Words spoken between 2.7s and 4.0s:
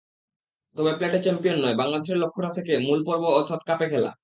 মূল পর্ব অর্থাৎ কাপে